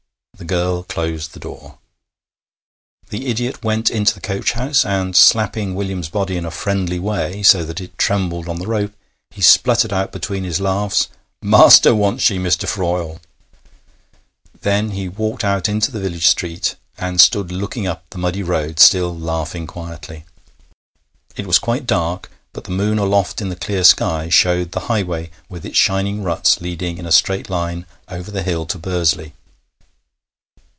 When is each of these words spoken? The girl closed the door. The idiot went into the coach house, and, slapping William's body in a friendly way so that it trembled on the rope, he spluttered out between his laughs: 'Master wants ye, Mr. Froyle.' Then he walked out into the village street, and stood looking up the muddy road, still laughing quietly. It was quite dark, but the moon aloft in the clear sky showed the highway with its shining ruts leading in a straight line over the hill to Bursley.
The 0.37 0.45
girl 0.57 0.81
closed 0.81 1.33
the 1.35 1.39
door. 1.39 1.77
The 3.11 3.27
idiot 3.27 3.63
went 3.63 3.91
into 3.91 4.15
the 4.15 4.19
coach 4.19 4.53
house, 4.53 4.83
and, 4.83 5.15
slapping 5.15 5.75
William's 5.75 6.09
body 6.09 6.35
in 6.35 6.45
a 6.45 6.49
friendly 6.51 6.97
way 6.97 7.43
so 7.43 7.63
that 7.63 7.79
it 7.79 7.95
trembled 7.99 8.49
on 8.49 8.57
the 8.57 8.65
rope, 8.65 8.91
he 9.29 9.39
spluttered 9.43 9.93
out 9.93 10.11
between 10.11 10.43
his 10.43 10.59
laughs: 10.59 11.09
'Master 11.43 11.93
wants 11.93 12.27
ye, 12.31 12.39
Mr. 12.39 12.67
Froyle.' 12.67 13.21
Then 14.61 14.91
he 14.91 15.07
walked 15.07 15.43
out 15.43 15.69
into 15.69 15.91
the 15.91 15.99
village 15.99 16.25
street, 16.25 16.75
and 16.97 17.21
stood 17.21 17.51
looking 17.51 17.85
up 17.85 18.09
the 18.09 18.17
muddy 18.17 18.41
road, 18.41 18.79
still 18.79 19.15
laughing 19.15 19.67
quietly. 19.67 20.25
It 21.35 21.45
was 21.45 21.59
quite 21.59 21.85
dark, 21.85 22.31
but 22.51 22.63
the 22.63 22.71
moon 22.71 22.97
aloft 22.97 23.41
in 23.43 23.49
the 23.49 23.55
clear 23.55 23.83
sky 23.83 24.27
showed 24.29 24.71
the 24.71 24.79
highway 24.89 25.29
with 25.49 25.67
its 25.67 25.77
shining 25.77 26.23
ruts 26.23 26.59
leading 26.61 26.97
in 26.97 27.05
a 27.05 27.11
straight 27.11 27.47
line 27.47 27.85
over 28.09 28.31
the 28.31 28.41
hill 28.43 28.65
to 28.65 28.79
Bursley. 28.79 29.33